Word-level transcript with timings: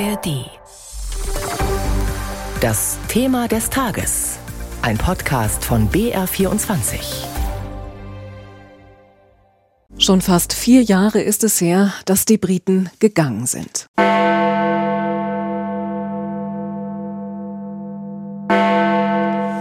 ARD. 0.00 0.50
Das 2.60 2.98
Thema 3.06 3.46
des 3.46 3.70
Tages. 3.70 4.38
Ein 4.82 4.98
Podcast 4.98 5.64
von 5.64 5.88
BR24. 5.88 6.98
Schon 9.98 10.20
fast 10.20 10.52
vier 10.52 10.82
Jahre 10.82 11.20
ist 11.20 11.44
es 11.44 11.60
her, 11.60 11.92
dass 12.06 12.24
die 12.24 12.38
Briten 12.38 12.90
gegangen 12.98 13.46
sind. 13.46 13.86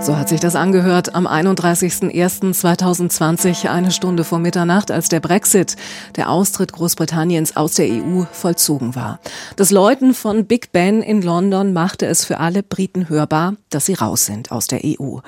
So 0.04 0.16
hat 0.18 0.28
sich 0.28 0.42
das 0.42 0.58
angehört 0.58 1.16
am 1.16 1.26
31.01.2020, 1.26 3.70
eine 3.70 3.90
Stunde 3.90 4.26
vor 4.26 4.38
Mitternacht, 4.38 4.92
als 4.92 5.08
der 5.08 5.22
Brexit, 5.22 5.78
der 6.18 6.30
Austritt 6.30 6.74
Großbritanniens 6.74 7.56
aus 7.56 7.76
der 7.76 7.88
EU, 7.88 8.24
vollzogen 8.30 8.96
war. 8.96 9.22
Das 9.56 9.72
Läuten 9.72 10.14
von 10.14 10.46
Big 10.46 10.74
Ben 10.74 11.02
in 11.02 11.22
London 11.22 11.72
machte 11.72 12.06
es 12.06 12.26
für 12.26 12.42
alle 12.42 12.64
Briten 12.64 13.08
hörbar, 13.08 13.54
dass 13.70 13.86
sie 13.86 13.94
raus 13.94 14.26
sind 14.26 14.52
aus 14.52 14.68
der 14.68 14.82
EU. 14.84 15.20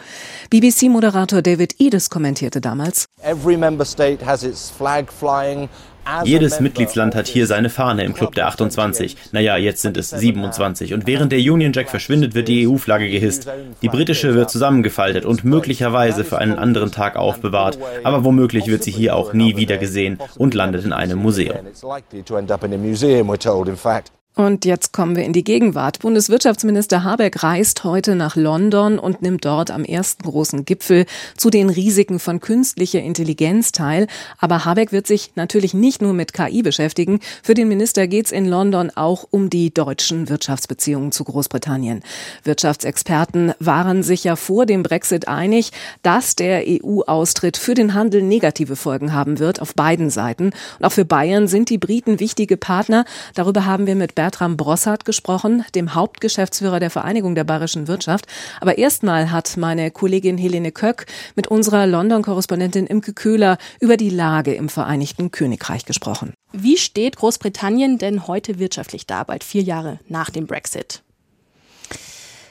BBC-Moderator 0.50 1.42
David 1.42 1.76
Edis 1.80 2.10
kommentierte 2.10 2.60
damals. 2.60 3.06
Every 3.24 3.56
member 3.56 3.86
state 3.86 4.26
has 4.26 4.44
its 4.44 4.70
flag 4.70 5.06
flying 5.10 5.70
jedes 6.24 6.60
Mitgliedsland 6.60 7.16
hat 7.16 7.28
hier 7.28 7.48
seine 7.48 7.70
Fahne 7.70 8.04
im 8.04 8.14
Club 8.14 8.36
der 8.36 8.48
28. 8.48 9.16
Naja, 9.32 9.58
jetzt 9.58 9.82
sind 9.82 9.98
es 9.98 10.10
27. 10.10 10.94
Und 10.94 11.08
während 11.08 11.32
der 11.32 11.40
Union 11.40 11.74
Jack 11.74 11.90
verschwindet, 11.90 12.36
wird 12.36 12.48
die 12.48 12.68
EU-Flagge 12.68 13.10
gehisst. 13.10 13.48
Die 13.82 13.90
britische 13.90 14.34
wird 14.34 14.50
zusammengefaltet 14.50 15.26
und 15.26 15.44
möglicherweise 15.44 16.24
für 16.24 16.38
einen 16.38 16.58
anderen 16.58 16.92
Tag 16.92 17.16
aufbewahrt. 17.16 17.78
Aber 18.04 18.24
womöglich 18.24 18.68
wird 18.68 18.84
sie 18.84 18.92
hier 18.92 19.16
auch 19.16 19.34
nie 19.34 19.58
wieder 19.58 19.78
gesehen 19.78 20.20
und 20.38 20.54
landet 20.54 20.86
in 20.86 20.94
einem 20.94 21.20
Museum. 21.20 21.58
Und 24.36 24.66
jetzt 24.66 24.92
kommen 24.92 25.16
wir 25.16 25.24
in 25.24 25.32
die 25.32 25.46
Gegenwart. 25.46 26.00
Bundeswirtschaftsminister 26.00 27.06
Habeck 27.06 27.42
reist 27.42 27.86
heute 27.86 28.16
nach 28.16 28.36
London 28.36 29.00
und 29.00 29.22
nimmt 29.22 29.46
dort 29.46 29.72
am 29.72 29.86
ersten 29.86 30.24
großen 30.24 30.66
Gipfel 30.66 31.06
zu 31.38 31.50
den 31.50 31.70
Risiken 31.70 32.20
von 32.20 32.42
künstlicher 32.42 33.00
Intelligenz 33.00 33.72
teil. 33.72 34.08
Aber 34.38 34.66
Habeck 34.66 34.92
wird 34.92 35.08
sich 35.08 35.32
natürlich 35.36 35.74
nicht 35.74 36.02
nur 36.02 36.12
mit 36.12 36.34
KI 36.34 36.64
beschäftigen. 36.64 37.22
Für 37.44 37.54
den 37.54 37.70
Minister 37.70 38.08
geht 38.08 38.26
es 38.26 38.34
in 38.34 38.46
London 38.46 38.92
auch 38.94 39.26
um 39.32 39.50
die 39.50 39.74
deutschen 39.74 40.28
Wirtschaftsbeziehungen 40.28 41.14
zu 41.14 41.24
Großbritannien. 41.24 42.04
Wirtschaftsexperten 42.44 43.54
waren 43.60 44.04
sich 44.04 44.26
ja 44.26 44.36
vor 44.36 44.66
dem 44.66 44.84
Brexit 44.84 45.30
einig, 45.30 45.72
dass 46.02 46.36
der 46.36 46.64
EU-Austritt 46.68 47.56
für 47.56 47.74
den 47.74 47.94
Handel 47.94 48.22
negative 48.22 48.76
Folgen 48.76 49.14
haben 49.14 49.40
wird 49.40 49.62
auf 49.62 49.76
beiden 49.76 50.10
Seiten. 50.10 50.52
Und 50.80 50.86
auch 50.86 50.92
für 50.92 51.06
Bayern 51.06 51.48
sind 51.48 51.70
die 51.70 51.78
Briten 51.78 52.20
wichtige 52.20 52.58
Partner. 52.58 53.06
Darüber 53.34 53.66
haben 53.66 53.88
wir 53.88 53.96
mit 53.96 54.14
Bertram 54.26 54.58
Brossart 54.58 55.06
gesprochen, 55.06 55.66
dem 55.76 55.94
Hauptgeschäftsführer 55.94 56.80
der 56.80 56.90
Vereinigung 56.90 57.36
der 57.36 57.44
bayerischen 57.44 57.88
Wirtschaft. 57.88 58.26
Aber 58.60 58.80
erstmal 58.80 59.30
hat 59.30 59.56
meine 59.56 59.92
Kollegin 59.92 60.40
Helene 60.40 60.72
Köck 60.72 61.06
mit 61.36 61.46
unserer 61.46 61.86
London-Korrespondentin 61.86 62.88
Imke 62.88 63.14
Köhler 63.14 63.60
über 63.80 63.98
die 63.98 64.10
Lage 64.10 64.56
im 64.56 64.68
Vereinigten 64.68 65.30
Königreich 65.30 65.86
gesprochen. 65.86 66.34
Wie 66.52 66.78
steht 66.78 67.18
Großbritannien 67.18 68.00
denn 68.00 68.26
heute 68.26 68.58
wirtschaftlich 68.58 69.06
da, 69.06 69.24
bald 69.24 69.44
vier 69.44 69.62
Jahre 69.62 70.00
nach 70.08 70.32
dem 70.32 70.48
Brexit? 70.48 71.04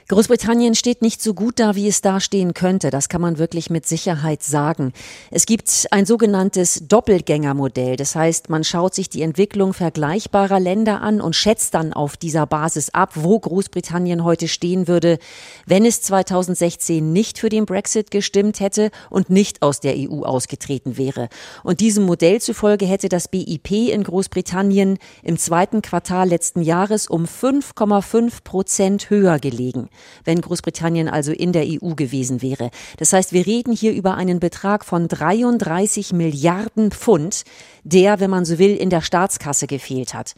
Großbritannien 0.09 0.75
steht 0.75 1.01
nicht 1.01 1.23
so 1.23 1.33
gut 1.33 1.59
da, 1.59 1.77
wie 1.77 1.89
es 1.89 2.03
dastehen 2.03 2.53
könnte. 2.53 2.91
Das 2.91 3.09
kann 3.09 3.23
man 3.23 3.39
wirklich 3.39 3.71
mit 3.71 3.87
Sicherheit 3.87 4.43
sagen. 4.43 4.93
Es 5.31 5.47
gibt 5.47 5.89
ein 5.93 6.05
sogenanntes 6.05 6.83
Doppelgängermodell. 6.87 7.97
Das 7.97 8.15
heißt, 8.15 8.51
man 8.51 8.65
schaut 8.65 8.95
sich 8.95 9.09
die 9.09 9.23
Entwicklung 9.23 9.73
vergleichbarer 9.73 10.61
Länder 10.61 11.01
an 11.01 11.23
und 11.23 11.35
schätzt 11.35 11.73
dann 11.73 11.95
auf 11.95 12.19
dieser 12.19 12.45
Basis 12.47 12.91
ab, 12.91 13.13
wo 13.15 13.39
Großbritannien 13.39 14.25
heute 14.25 14.47
stehen 14.47 14.89
würde, 14.89 15.19
wenn 15.65 15.87
es 15.87 16.03
2016 16.03 17.15
nicht 17.15 17.39
für 17.39 17.49
den 17.49 17.65
Brexit 17.65 18.11
gestimmt 18.11 18.61
hätte 18.61 18.91
und 19.09 19.31
nicht 19.31 19.63
aus 19.63 19.81
der 19.81 19.95
EU 19.97 20.21
ausgetreten 20.25 20.99
wäre. 20.99 21.31
Und 21.63 21.81
diesem 21.81 22.05
Modell 22.05 22.43
zufolge 22.43 22.85
hätte 22.85 23.09
das 23.09 23.29
BIP 23.29 23.71
in 23.71 24.05
Großbritannien 24.05 24.99
im 25.23 25.39
zweiten 25.39 25.81
Quartal 25.81 26.29
letzten 26.29 26.61
Jahres 26.61 27.07
um 27.07 27.25
5,5 27.25 28.45
Prozent 28.45 29.09
höher 29.09 29.39
gelegen 29.39 29.89
wenn 30.25 30.41
Großbritannien 30.41 31.09
also 31.09 31.33
in 31.33 31.53
der 31.53 31.65
EU 31.65 31.95
gewesen 31.95 32.43
wäre. 32.43 32.71
Das 32.99 33.13
heißt, 33.13 33.33
wir 33.33 33.47
reden 33.47 33.73
hier 33.73 33.93
über 33.93 34.15
einen 34.15 34.41
Betrag 34.41 34.85
von 34.85 35.09
33 35.09 36.13
Milliarden 36.13 36.91
Pfund, 36.91 37.45
der, 37.85 38.21
wenn 38.21 38.31
man 38.31 38.45
so 38.45 38.59
will, 38.59 38.77
in 38.77 38.91
der 38.91 39.03
Staatskasse 39.03 39.67
gefehlt 39.67 40.15
hat. 40.15 40.35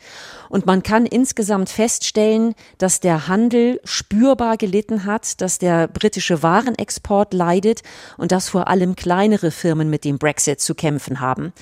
Und 0.48 0.66
man 0.66 0.82
kann 0.82 1.06
insgesamt 1.06 1.68
feststellen, 1.68 2.54
dass 2.78 3.00
der 3.00 3.28
Handel 3.28 3.80
spürbar 3.84 4.56
gelitten 4.56 5.04
hat, 5.04 5.40
dass 5.40 5.58
der 5.58 5.88
britische 5.88 6.42
Warenexport 6.42 7.34
leidet 7.34 7.82
und 8.16 8.32
dass 8.32 8.48
vor 8.48 8.68
allem 8.68 8.96
kleinere 8.96 9.50
Firmen 9.50 9.90
mit 9.90 10.04
dem 10.04 10.18
Brexit 10.18 10.60
zu 10.60 10.74
kämpfen 10.74 11.20
haben. 11.20 11.52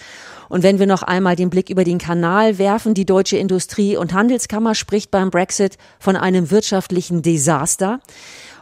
Und 0.48 0.62
wenn 0.62 0.78
wir 0.78 0.86
noch 0.86 1.02
einmal 1.02 1.36
den 1.36 1.50
Blick 1.50 1.70
über 1.70 1.84
den 1.84 1.98
Kanal 1.98 2.58
werfen, 2.58 2.94
die 2.94 3.06
deutsche 3.06 3.36
Industrie- 3.36 3.96
und 3.96 4.12
Handelskammer 4.12 4.74
spricht 4.74 5.10
beim 5.10 5.30
Brexit 5.30 5.78
von 5.98 6.16
einem 6.16 6.50
wirtschaftlichen 6.50 7.22
Desaster 7.22 7.83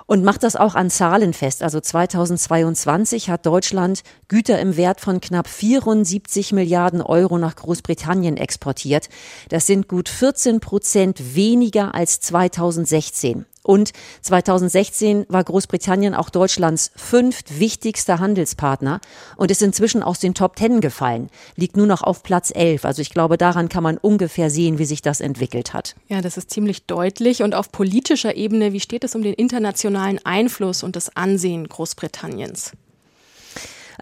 und 0.07 0.25
macht 0.25 0.43
das 0.43 0.57
auch 0.57 0.75
an 0.75 0.91
Zahlen 0.91 1.33
fest. 1.33 1.63
Also 1.63 1.81
2022 1.81 3.31
hat 3.31 3.47
Deutschland 3.47 4.03
Güter 4.29 4.59
im 4.59 4.77
Wert 4.77 5.01
von 5.01 5.21
knapp 5.21 5.49
74 5.49 6.53
Milliarden 6.53 7.01
Euro 7.01 7.39
nach 7.39 7.57
Großbritannien 7.57 8.37
exportiert. 8.37 9.09
Das 9.49 9.67
sind 9.67 9.89
gut 9.89 10.09
14 10.09 10.61
Prozent 10.61 11.35
weniger 11.35 11.95
als 11.95 12.21
2016. 12.21 13.47
Und 13.63 13.93
2016 14.23 15.27
war 15.29 15.45
Großbritannien 15.45 16.15
auch 16.15 16.31
Deutschlands 16.31 16.91
fünft 16.97 17.61
wichtigster 17.61 18.19
Handelspartner 18.19 19.01
und 19.37 19.51
ist 19.51 19.63
inzwischen 19.63 20.03
aus 20.03 20.19
den 20.19 20.35
Top 20.35 20.57
Ten 20.57 20.81
gefallen, 20.81 21.31
liegt 21.57 21.77
nur 21.77 21.87
noch 21.87 22.03
auf 22.03 22.23
Platz 22.23 22.53
11. 22.55 22.85
Also 22.85 23.03
ich 23.03 23.11
glaube, 23.11 23.39
daran 23.39 23.69
kann 23.69 23.83
man 23.83 23.99
ungefähr 23.99 24.51
sehen, 24.51 24.79
wie 24.79 24.85
sich 24.85 25.03
das 25.03 25.21
entwickelt 25.21 25.75
hat. 25.75 25.95
Ja, 26.09 26.21
das 26.21 26.37
ist 26.37 26.51
ziemlich 26.51 26.87
deutlich. 26.87 27.43
Und 27.43 27.55
auf 27.55 27.71
politischer 27.71 28.35
Ebene, 28.37 28.73
wie 28.73 28.81
steht 28.81 29.05
es 29.05 29.15
um 29.15 29.23
den 29.23 29.35
internationalen 29.35 30.19
Einfluss 30.25 30.83
und 30.83 30.97
das 30.97 31.17
Ansehen 31.17 31.69
Großbritanniens? 31.69 32.73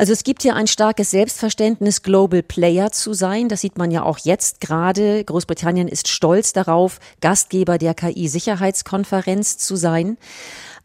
Also 0.01 0.15
es 0.15 0.25
gibt 0.25 0.41
hier 0.41 0.57
ein 0.57 0.67
starkes 0.67 1.11
Selbstverständnis, 1.11 2.03
Global 2.03 2.43
Player 2.43 2.91
zu 2.91 3.13
sein. 3.13 3.51
Das 3.51 3.61
sieht 3.61 3.77
man 3.77 3.91
ja 3.91 4.03
auch 4.03 4.17
jetzt 4.17 4.63
gerade. 4.63 5.23
Großbritannien 5.25 5.89
ist 5.89 6.09
stolz 6.09 6.55
darauf, 6.55 7.01
Gastgeber 7.21 7.77
der 7.77 7.93
KI-Sicherheitskonferenz 7.93 9.59
zu 9.59 9.77
sein. 9.77 10.17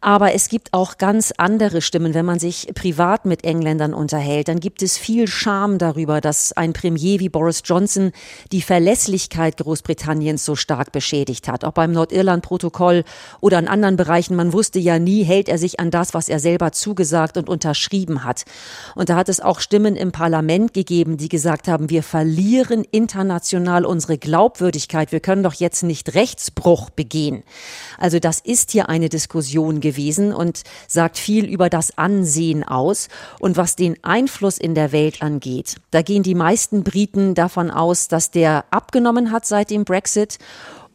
Aber 0.00 0.34
es 0.34 0.48
gibt 0.48 0.72
auch 0.72 0.98
ganz 0.98 1.32
andere 1.36 1.80
Stimmen. 1.80 2.14
Wenn 2.14 2.26
man 2.26 2.38
sich 2.38 2.68
privat 2.74 3.24
mit 3.24 3.44
Engländern 3.44 3.94
unterhält, 3.94 4.48
dann 4.48 4.60
gibt 4.60 4.82
es 4.82 4.98
viel 4.98 5.26
Scham 5.26 5.78
darüber, 5.78 6.20
dass 6.20 6.52
ein 6.52 6.72
Premier 6.72 7.18
wie 7.20 7.28
Boris 7.28 7.62
Johnson 7.64 8.12
die 8.52 8.62
Verlässlichkeit 8.62 9.56
Großbritanniens 9.56 10.44
so 10.44 10.54
stark 10.54 10.92
beschädigt 10.92 11.48
hat. 11.48 11.64
Auch 11.64 11.72
beim 11.72 11.92
Nordirland-Protokoll 11.92 13.04
oder 13.40 13.58
in 13.58 13.68
anderen 13.68 13.96
Bereichen. 13.96 14.36
Man 14.36 14.52
wusste 14.52 14.78
ja 14.78 14.98
nie, 14.98 15.24
hält 15.24 15.48
er 15.48 15.58
sich 15.58 15.80
an 15.80 15.90
das, 15.90 16.14
was 16.14 16.28
er 16.28 16.40
selber 16.40 16.72
zugesagt 16.72 17.36
und 17.36 17.48
unterschrieben 17.48 18.24
hat. 18.24 18.44
Und 18.94 19.08
da 19.08 19.16
hat 19.16 19.28
es 19.28 19.40
auch 19.40 19.60
Stimmen 19.60 19.96
im 19.96 20.12
Parlament 20.12 20.74
gegeben, 20.74 21.16
die 21.16 21.28
gesagt 21.28 21.68
haben, 21.68 21.90
wir 21.90 22.02
verlieren 22.02 22.84
international 22.90 23.84
unsere 23.84 24.18
Glaubwürdigkeit. 24.18 25.12
Wir 25.12 25.20
können 25.20 25.42
doch 25.42 25.54
jetzt 25.54 25.82
nicht 25.82 26.14
Rechtsbruch 26.14 26.90
begehen. 26.90 27.42
Also 27.98 28.18
das 28.18 28.40
ist 28.40 28.70
hier 28.70 28.88
eine 28.88 29.08
Diskussion 29.08 29.80
gewesen 29.86 30.32
und 30.32 30.62
sagt 30.88 31.18
viel 31.18 31.46
über 31.46 31.70
das 31.70 31.96
Ansehen 31.96 32.64
aus. 32.64 33.08
Und 33.38 33.56
was 33.56 33.76
den 33.76 34.02
Einfluss 34.02 34.58
in 34.58 34.74
der 34.74 34.90
Welt 34.92 35.22
angeht, 35.22 35.76
da 35.90 36.02
gehen 36.02 36.22
die 36.22 36.34
meisten 36.34 36.82
Briten 36.82 37.34
davon 37.34 37.70
aus, 37.70 38.08
dass 38.08 38.30
der 38.30 38.64
abgenommen 38.70 39.30
hat 39.30 39.46
seit 39.46 39.70
dem 39.70 39.84
Brexit 39.84 40.38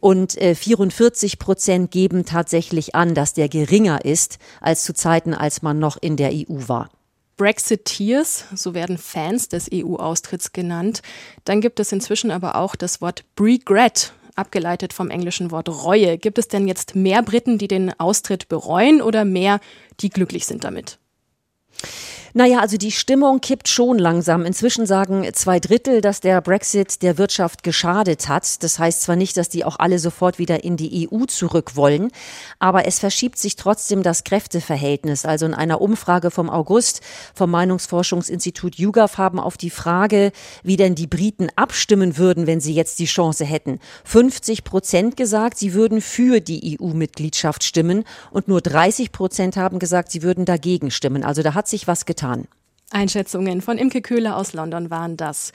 und 0.00 0.32
44 0.32 1.32
äh, 1.32 1.36
Prozent 1.36 1.90
geben 1.90 2.24
tatsächlich 2.24 2.94
an, 2.94 3.14
dass 3.14 3.34
der 3.34 3.48
geringer 3.48 4.04
ist 4.04 4.38
als 4.60 4.84
zu 4.84 4.92
Zeiten, 4.92 5.32
als 5.32 5.62
man 5.62 5.78
noch 5.78 5.96
in 5.96 6.16
der 6.16 6.32
EU 6.32 6.66
war. 6.66 6.90
Brexiteers, 7.36 8.44
so 8.54 8.74
werden 8.74 8.98
Fans 8.98 9.48
des 9.48 9.70
EU-Austritts 9.72 10.52
genannt. 10.52 11.02
Dann 11.44 11.60
gibt 11.60 11.80
es 11.80 11.92
inzwischen 11.92 12.30
aber 12.30 12.56
auch 12.56 12.76
das 12.76 13.00
Wort 13.00 13.24
Regret, 13.40 14.12
abgeleitet 14.36 14.92
vom 14.92 15.10
englischen 15.10 15.50
Wort 15.50 15.68
Reue. 15.68 16.18
Gibt 16.18 16.38
es 16.38 16.48
denn 16.48 16.68
jetzt 16.68 16.94
mehr 16.94 17.22
Briten, 17.22 17.58
die 17.58 17.68
den 17.68 17.98
Austritt 17.98 18.48
bereuen 18.48 19.02
oder 19.02 19.24
mehr, 19.24 19.60
die 20.00 20.10
glücklich 20.10 20.46
sind 20.46 20.64
damit? 20.64 20.98
Naja, 22.34 22.60
also 22.60 22.78
die 22.78 22.92
Stimmung 22.92 23.42
kippt 23.42 23.68
schon 23.68 23.98
langsam. 23.98 24.46
Inzwischen 24.46 24.86
sagen 24.86 25.28
zwei 25.34 25.60
Drittel, 25.60 26.00
dass 26.00 26.20
der 26.20 26.40
Brexit 26.40 27.02
der 27.02 27.18
Wirtschaft 27.18 27.62
geschadet 27.62 28.26
hat. 28.26 28.62
Das 28.62 28.78
heißt 28.78 29.02
zwar 29.02 29.16
nicht, 29.16 29.36
dass 29.36 29.50
die 29.50 29.66
auch 29.66 29.78
alle 29.78 29.98
sofort 29.98 30.38
wieder 30.38 30.64
in 30.64 30.78
die 30.78 31.10
EU 31.12 31.26
zurück 31.26 31.76
wollen, 31.76 32.10
aber 32.58 32.86
es 32.86 32.98
verschiebt 32.98 33.36
sich 33.36 33.56
trotzdem 33.56 34.02
das 34.02 34.24
Kräfteverhältnis. 34.24 35.26
Also 35.26 35.44
in 35.44 35.52
einer 35.52 35.82
Umfrage 35.82 36.30
vom 36.30 36.48
August 36.48 37.02
vom 37.34 37.50
Meinungsforschungsinstitut 37.50 38.76
YouGov 38.76 39.18
haben 39.18 39.38
auf 39.38 39.58
die 39.58 39.68
Frage, 39.68 40.32
wie 40.62 40.78
denn 40.78 40.94
die 40.94 41.06
Briten 41.06 41.48
abstimmen 41.56 42.16
würden, 42.16 42.46
wenn 42.46 42.60
sie 42.60 42.72
jetzt 42.72 42.98
die 42.98 43.04
Chance 43.04 43.44
hätten, 43.44 43.78
50 44.04 44.64
Prozent 44.64 45.18
gesagt, 45.18 45.58
sie 45.58 45.74
würden 45.74 46.00
für 46.00 46.40
die 46.40 46.78
EU-Mitgliedschaft 46.80 47.62
stimmen 47.62 48.04
und 48.30 48.48
nur 48.48 48.62
30 48.62 49.12
Prozent 49.12 49.58
haben 49.58 49.78
gesagt, 49.78 50.10
sie 50.10 50.22
würden 50.22 50.46
dagegen 50.46 50.90
stimmen. 50.90 51.24
Also 51.24 51.42
da 51.42 51.52
hat 51.52 51.68
sich 51.68 51.86
was 51.86 52.06
getan 52.06 52.21
getan. 52.22 52.46
Einschätzungen 52.90 53.62
von 53.62 53.78
Imke 53.78 54.02
Köhler 54.02 54.36
aus 54.36 54.52
London 54.52 54.90
waren 54.90 55.16
das. 55.16 55.52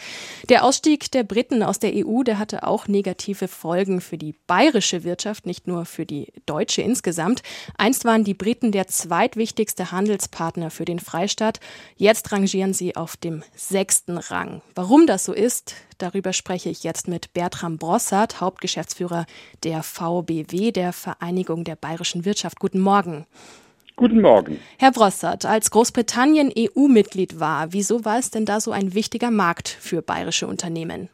Der 0.50 0.66
Ausstieg 0.66 1.12
der 1.12 1.24
Briten 1.24 1.62
aus 1.62 1.78
der 1.78 1.92
EU, 1.94 2.24
der 2.24 2.40
hatte 2.40 2.66
auch 2.66 2.88
negative 2.88 3.48
Folgen 3.48 4.02
für 4.02 4.18
die 4.18 4.34
bayerische 4.48 5.04
Wirtschaft, 5.04 5.46
nicht 5.46 5.68
nur 5.68 5.86
für 5.86 6.08
die 6.08 6.34
deutsche 6.48 6.81
insgesamt. 6.81 7.44
Einst 7.78 8.06
waren 8.06 8.24
die 8.24 8.34
Briten 8.34 8.72
der 8.72 8.88
zweitwichtigste 8.88 9.92
Handelspartner 9.92 10.72
für 10.72 10.86
den 10.86 10.98
Freistaat. 10.98 11.60
Jetzt 11.96 12.31
rangieren 12.31 12.74
sie 12.74 12.96
auf 12.96 13.16
dem 13.18 13.44
sechsten 13.56 14.18
Rang. 14.18 14.64
Warum 14.74 15.06
das 15.06 15.24
so 15.24 15.31
ist, 15.31 15.75
darüber 16.00 16.34
spreche 16.34 16.69
ich 16.69 16.84
jetzt 16.84 17.08
mit 17.08 17.34
Bertram 17.34 17.78
Brossart, 17.78 18.42
Hauptgeschäftsführer 18.42 19.28
der 19.64 19.84
VBW, 19.84 20.72
der 20.72 20.92
Vereinigung 20.92 21.66
der 21.66 21.75
bayerischen 21.75 22.25
Wirtschaft. 22.25 22.60
Guten 22.60 22.80
Morgen. 22.80 23.28
Guten 24.00 24.22
Morgen. 24.22 24.60
Herr 24.78 24.92
Brossert, 24.92 25.44
als 25.48 25.72
Großbritannien 25.72 26.54
EU-Mitglied 26.56 27.40
war, 27.40 27.74
wieso 27.74 28.06
war 28.06 28.20
es 28.20 28.30
denn 28.30 28.46
da 28.46 28.60
so 28.60 28.70
ein 28.72 28.94
wichtiger 28.94 29.32
Markt 29.32 29.70
für 29.70 30.04
bayerische 30.04 30.46
Unternehmen? 30.46 31.10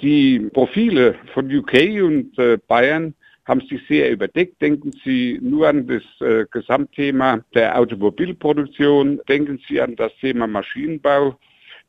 Die 0.00 0.38
Profile 0.38 1.16
von 1.34 1.52
UK 1.52 2.00
und 2.00 2.38
äh, 2.38 2.58
Bayern 2.68 3.14
haben 3.44 3.60
sich 3.62 3.80
sehr 3.88 4.12
überdeckt. 4.12 4.62
Denken 4.62 4.92
Sie 5.04 5.40
nur 5.42 5.66
an 5.66 5.88
das 5.88 6.04
äh, 6.20 6.46
Gesamtthema 6.48 7.40
der 7.56 7.76
Automobilproduktion, 7.76 9.20
denken 9.28 9.60
Sie 9.68 9.80
an 9.80 9.96
das 9.96 10.12
Thema 10.20 10.46
Maschinenbau. 10.46 11.34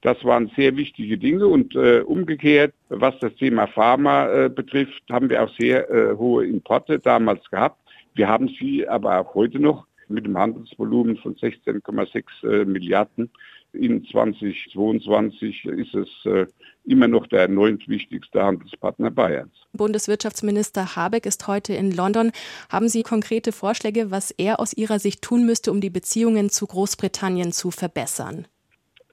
Das 0.01 0.17
waren 0.23 0.51
sehr 0.55 0.75
wichtige 0.75 1.19
Dinge 1.19 1.45
und 1.45 1.75
äh, 1.75 1.99
umgekehrt, 1.99 2.73
was 2.89 3.13
das 3.19 3.35
Thema 3.35 3.67
Pharma 3.67 4.27
äh, 4.29 4.49
betrifft, 4.49 5.03
haben 5.11 5.29
wir 5.29 5.43
auch 5.43 5.55
sehr 5.59 5.87
äh, 5.91 6.17
hohe 6.17 6.47
Importe 6.47 6.97
damals 6.97 7.47
gehabt. 7.51 7.77
Wir 8.15 8.27
haben 8.27 8.47
sie 8.59 8.87
aber 8.87 9.19
auch 9.19 9.35
heute 9.35 9.59
noch 9.59 9.85
mit 10.09 10.25
dem 10.25 10.37
Handelsvolumen 10.37 11.17
von 11.17 11.35
16,6 11.35 12.23
äh, 12.43 12.65
Milliarden. 12.65 13.29
In 13.73 14.05
2022 14.05 15.65
ist 15.65 15.95
es 15.95 16.07
äh, 16.25 16.45
immer 16.85 17.07
noch 17.07 17.25
der 17.25 17.47
neuntwichtigste 17.47 18.43
Handelspartner 18.43 19.09
Bayerns. 19.09 19.53
Bundeswirtschaftsminister 19.73 20.95
Habeck 20.95 21.25
ist 21.25 21.47
heute 21.47 21.73
in 21.73 21.91
London. 21.91 22.31
Haben 22.69 22.87
Sie 22.87 23.01
konkrete 23.01 23.51
Vorschläge, 23.51 24.11
was 24.11 24.29
er 24.29 24.59
aus 24.59 24.73
Ihrer 24.73 24.99
Sicht 24.99 25.23
tun 25.23 25.45
müsste, 25.45 25.71
um 25.71 25.81
die 25.81 25.89
Beziehungen 25.89 26.51
zu 26.51 26.67
Großbritannien 26.67 27.51
zu 27.51 27.71
verbessern? 27.71 28.45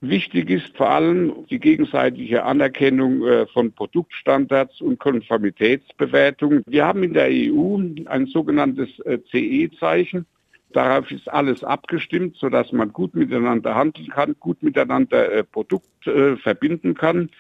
Wichtig 0.03 0.51
ist 0.51 0.77
vor 0.77 0.91
allem 0.91 1.47
die 1.51 1.59
gegenseitige 1.59 2.45
Anerkennung 2.45 3.27
äh, 3.27 3.47
von 3.47 3.73
Produktstandards 3.73 4.83
und 4.83 4.99
Konformitätsbewertung. 4.99 6.63
Wir 6.67 6.87
haben 6.87 7.03
in 7.03 7.15
der 7.15 7.29
EU 7.31 7.79
ein 8.07 8.27
sogenanntes 8.27 8.89
CE-Zeichen. 9.31 10.27
Darauf 10.73 11.11
ist 11.11 11.29
alles 11.29 11.65
abgestimmt, 11.65 12.37
sodass 12.37 12.71
man 12.73 12.93
gut 12.93 13.15
miteinander 13.15 13.75
handeln 13.75 14.09
kann, 14.09 14.37
gut 14.39 14.63
miteinander 14.63 15.31
äh, 15.33 15.45
Produkt 15.45 16.07
äh, 16.07 16.37
verbinden 16.37 16.95
kann. 16.95 17.31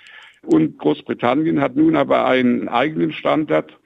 Und 0.43 0.79
Großbritannien 0.79 1.61
hat 1.61 1.77
nun 1.77 1.97
aber 1.97 2.27
einen 2.27 2.69
eigenen 2.69 3.13
Standard. 3.13 3.79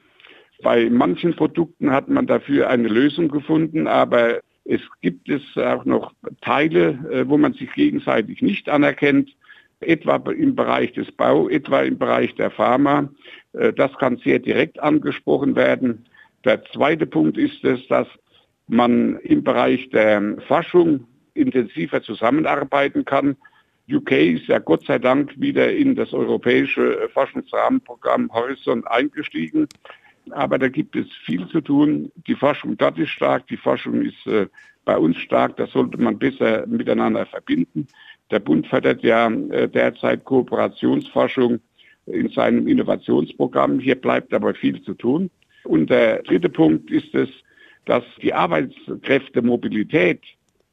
Bei 0.63 0.89
manchen 0.89 1.35
Produkten 1.35 1.91
hat 1.91 2.09
man 2.09 2.27
dafür 2.27 2.71
eine 2.71 2.89
Lösung 2.89 3.29
gefunden, 3.29 3.87
aber 3.87 4.41
es 4.65 4.81
gibt 5.03 5.29
es 5.29 5.43
auch 5.57 5.85
noch 5.85 6.13
Teile, 6.41 6.99
äh, 7.11 7.29
wo 7.29 7.37
man 7.37 7.53
sich 7.53 7.73
gegenseitig 7.75 8.41
nicht 8.41 8.69
anerkennt, 8.69 9.37
etwa 9.81 10.17
im 10.31 10.55
Bereich 10.55 10.93
des 10.93 11.13
Bau, 11.13 11.49
etwa 11.49 11.83
im 11.83 11.99
Bereich 11.99 12.35
der 12.37 12.51
Pharma. 12.51 13.11
Äh, 13.53 13.73
das 13.75 13.93
kann 13.99 14.17
sehr 14.19 14.39
direkt 14.39 14.81
angesprochen 14.81 15.55
werden. 15.55 16.07
Der 16.45 16.65
zweite 16.67 17.07
Punkt 17.07 17.37
ist 17.37 17.63
es, 17.65 17.87
dass 17.89 18.07
man 18.67 19.19
im 19.19 19.43
Bereich 19.43 19.89
der 19.91 20.37
Forschung 20.47 21.07
intensiver 21.35 22.03
zusammenarbeiten 22.03 23.05
kann. 23.05 23.37
UK 23.91 24.13
ist 24.13 24.47
ja 24.47 24.59
Gott 24.59 24.87
sei 24.87 24.99
Dank 24.99 25.39
wieder 25.39 25.71
in 25.71 25.95
das 25.95 26.13
europäische 26.13 27.09
Forschungsrahmenprogramm 27.13 28.33
Horizon 28.33 28.87
eingestiegen. 28.87 29.69
Aber 30.31 30.59
da 30.59 30.69
gibt 30.69 30.97
es 30.97 31.07
viel 31.27 31.47
zu 31.49 31.61
tun. 31.61 32.11
Die 32.27 32.35
Forschung 32.35 32.79
dort 32.79 32.99
ist 32.99 33.11
stark, 33.11 33.47
die 33.49 33.59
Forschung 33.59 34.01
ist 34.01 34.27
äh, 34.27 34.47
bei 34.87 34.97
uns 34.97 35.19
stark. 35.19 35.57
Das 35.59 35.71
sollte 35.73 36.01
man 36.01 36.19
besser 36.19 36.67
miteinander 36.67 37.27
verbinden. 37.27 37.87
Der 38.31 38.39
Bund 38.39 38.67
fördert 38.67 39.03
ja 39.03 39.31
äh, 39.31 39.69
derzeit 39.69 40.25
Kooperationsforschung 40.25 41.61
in 42.07 42.29
seinem 42.31 42.67
Innovationsprogramm. 42.69 43.81
Hier 43.81 43.97
bleibt 43.97 44.33
aber 44.33 44.55
viel 44.55 44.81
zu 44.83 44.95
tun. 44.95 45.31
Und 45.65 45.91
der 45.91 46.23
dritte 46.23 46.49
Punkt 46.49 46.91
ist 46.91 47.15
es, 47.15 47.29
dass 47.87 48.05
die 48.23 48.33
Arbeitskräftemobilität 48.33 50.21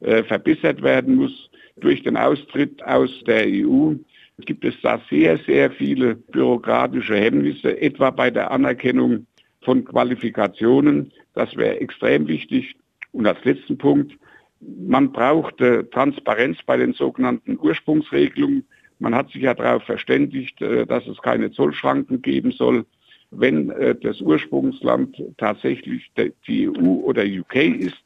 äh, 0.00 0.22
verbessert 0.24 0.82
werden 0.82 1.16
muss 1.16 1.50
durch 1.76 2.02
den 2.02 2.16
Austritt 2.16 2.82
aus 2.84 3.10
der 3.26 3.44
EU. 3.46 3.94
Gibt 4.38 4.64
es 4.64 4.74
da 4.82 5.00
sehr, 5.08 5.38
sehr 5.38 5.70
viele 5.70 6.16
bürokratische 6.16 7.16
Hemmnisse, 7.16 7.80
etwa 7.80 8.10
bei 8.10 8.30
der 8.30 8.50
Anerkennung 8.50 9.26
von 9.60 9.84
Qualifikationen. 9.84 11.12
Das 11.34 11.56
wäre 11.56 11.80
extrem 11.80 12.26
wichtig. 12.26 12.74
Und 13.12 13.26
als 13.26 13.44
letzten 13.44 13.78
Punkt, 13.78 14.12
man 14.60 15.12
braucht 15.12 15.60
äh, 15.60 15.84
Transparenz 15.84 16.58
bei 16.64 16.76
den 16.76 16.92
sogenannten 16.92 17.58
Ursprungsregelungen. 17.60 18.64
Man 18.98 19.14
hat 19.14 19.30
sich 19.30 19.42
ja 19.42 19.54
darauf 19.54 19.82
verständigt, 19.84 20.60
äh, 20.62 20.86
dass 20.86 21.06
es 21.06 21.18
keine 21.18 21.50
Zollschranken 21.50 22.22
geben 22.22 22.52
soll 22.52 22.84
wenn 23.32 23.70
äh, 23.70 23.94
das 23.94 24.20
Ursprungsland 24.20 25.22
tatsächlich 25.38 26.10
die 26.46 26.68
EU 26.68 27.00
oder 27.02 27.24
UK 27.24 27.56
ist. 27.56 28.02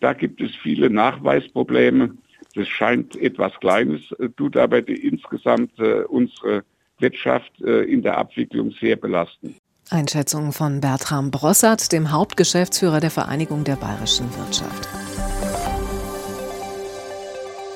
Da 0.00 0.12
gibt 0.12 0.40
es 0.40 0.54
viele 0.54 0.88
Nachweisprobleme. 0.90 2.16
Das 2.54 2.68
scheint 2.68 3.16
etwas 3.16 3.52
Kleines, 3.60 4.00
äh, 4.18 4.28
tut 4.36 4.56
aber 4.56 4.82
die, 4.82 5.06
insgesamt 5.06 5.78
äh, 5.78 6.02
unsere 6.02 6.62
Wirtschaft 6.98 7.52
äh, 7.62 7.82
in 7.84 8.02
der 8.02 8.18
Abwicklung 8.18 8.72
sehr 8.80 8.96
belasten. 8.96 9.56
Einschätzung 9.90 10.52
von 10.52 10.80
Bertram 10.80 11.30
Brossert, 11.30 11.90
dem 11.92 12.12
Hauptgeschäftsführer 12.12 13.00
der 13.00 13.10
Vereinigung 13.10 13.64
der 13.64 13.76
bayerischen 13.76 14.26
Wirtschaft. 14.36 14.88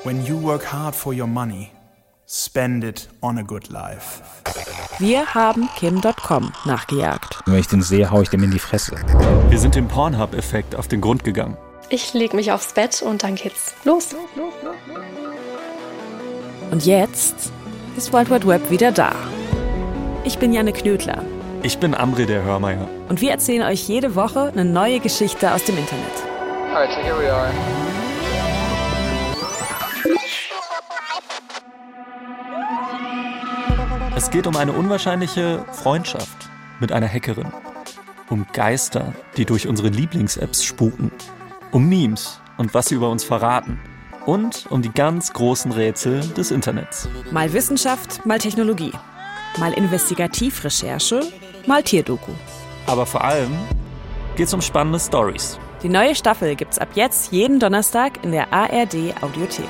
When 0.04 0.25
you 0.25 0.40
work 0.40 0.70
hard 0.70 0.94
for 0.94 1.14
your 1.14 1.26
money, 1.26 1.70
spend 2.26 2.84
it 2.84 3.08
on 3.22 3.38
a 3.38 3.42
good 3.42 3.70
life. 3.70 4.22
Wir 4.99 5.35
haben 5.35 5.69
Kim.com 5.76 6.52
nachgejagt. 6.64 7.41
Wenn 7.46 7.58
ich 7.58 7.67
den 7.67 7.82
sehe, 7.82 8.10
haue 8.10 8.22
ich 8.22 8.29
dem 8.31 8.44
in 8.44 8.53
die 8.53 8.58
Fresse. 8.60 8.96
Wir 9.48 9.58
sind 9.58 9.74
dem 9.74 9.89
Pornhub-Effekt 9.89 10.77
auf 10.77 10.86
den 10.86 11.01
Grund 11.01 11.24
gegangen. 11.24 11.56
Ich 11.89 12.15
lege 12.15 12.36
mich 12.36 12.53
aufs 12.53 12.72
Bett 12.72 13.03
und 13.03 13.22
dann 13.24 13.34
geht's 13.34 13.74
los. 13.84 14.15
Und 16.70 16.86
jetzt 16.86 17.53
ist 17.96 18.13
World 18.13 18.31
Wide 18.31 18.46
Web 18.46 18.70
wieder 18.70 18.93
da. 18.93 19.13
Ich 20.22 20.39
bin 20.39 20.53
Janne 20.53 20.72
Knödler. 20.72 21.24
Ich 21.63 21.79
bin 21.79 21.94
Amri 21.94 22.27
der 22.27 22.43
Hörmeier. 22.44 22.89
Und 23.08 23.20
wir 23.20 23.31
erzählen 23.31 23.63
euch 23.63 23.89
jede 23.89 24.15
Woche 24.15 24.53
eine 24.53 24.65
neue 24.65 25.01
Geschichte 25.01 25.53
aus 25.53 25.65
dem 25.65 25.77
Internet. 25.77 26.05
Alright, 26.72 26.91
so 26.94 27.01
here 27.03 27.19
we 27.19 27.31
are. 27.32 27.51
Es 34.24 34.31
geht 34.31 34.46
um 34.46 34.56
eine 34.56 34.72
unwahrscheinliche 34.72 35.66
Freundschaft 35.72 36.48
mit 36.81 36.93
einer 36.93 37.06
Hackerin. 37.06 37.52
Um 38.31 38.46
Geister, 38.54 39.12
die 39.36 39.44
durch 39.44 39.69
unsere 39.69 39.88
Lieblings-Apps 39.88 40.64
spuken. 40.64 41.12
Um 41.72 41.90
Memes 41.90 42.40
und 42.56 42.72
was 42.72 42.86
sie 42.86 42.94
über 42.94 43.10
uns 43.10 43.22
verraten. 43.22 43.78
Und 44.24 44.64
um 44.70 44.81
die 44.81 44.90
ganz 44.90 45.34
großen 45.34 45.72
Rätsel 45.72 46.20
des 46.20 46.52
Internets. 46.52 47.06
Mal 47.32 47.52
Wissenschaft, 47.52 48.24
mal 48.24 48.38
Technologie. 48.38 48.93
Mal 49.58 49.74
Investigativrecherche, 49.74 51.20
mal 51.66 51.82
Tierdoku. 51.82 52.32
Aber 52.86 53.04
vor 53.04 53.22
allem 53.22 53.52
geht 54.36 54.46
es 54.46 54.54
um 54.54 54.62
spannende 54.62 55.00
Stories. 55.00 55.58
Die 55.82 55.90
neue 55.90 56.14
Staffel 56.14 56.56
gibt's 56.56 56.78
ab 56.78 56.88
jetzt 56.94 57.31
jeden 57.31 57.60
Donnerstag 57.60 58.24
in 58.24 58.32
der 58.32 58.50
ARD 58.54 59.22
Audiothek. 59.22 59.69